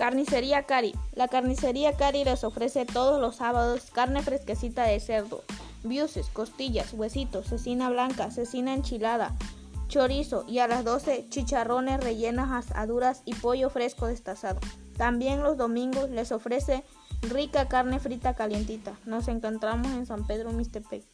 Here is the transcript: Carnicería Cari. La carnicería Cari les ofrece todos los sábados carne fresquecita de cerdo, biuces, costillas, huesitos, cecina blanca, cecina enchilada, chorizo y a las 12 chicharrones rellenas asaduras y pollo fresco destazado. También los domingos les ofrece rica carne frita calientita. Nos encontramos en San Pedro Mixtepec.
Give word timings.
Carnicería 0.00 0.62
Cari. 0.62 0.94
La 1.12 1.28
carnicería 1.28 1.94
Cari 1.94 2.24
les 2.24 2.42
ofrece 2.42 2.86
todos 2.86 3.20
los 3.20 3.36
sábados 3.36 3.90
carne 3.92 4.22
fresquecita 4.22 4.84
de 4.84 4.98
cerdo, 4.98 5.44
biuces, 5.82 6.28
costillas, 6.28 6.94
huesitos, 6.94 7.48
cecina 7.48 7.90
blanca, 7.90 8.30
cecina 8.30 8.72
enchilada, 8.72 9.36
chorizo 9.88 10.46
y 10.48 10.60
a 10.60 10.68
las 10.68 10.84
12 10.84 11.26
chicharrones 11.28 12.02
rellenas 12.02 12.50
asaduras 12.50 13.20
y 13.26 13.34
pollo 13.34 13.68
fresco 13.68 14.06
destazado. 14.06 14.58
También 14.96 15.42
los 15.42 15.58
domingos 15.58 16.08
les 16.08 16.32
ofrece 16.32 16.82
rica 17.20 17.68
carne 17.68 17.98
frita 17.98 18.32
calientita. 18.32 18.94
Nos 19.04 19.28
encontramos 19.28 19.92
en 19.92 20.06
San 20.06 20.26
Pedro 20.26 20.50
Mixtepec. 20.50 21.04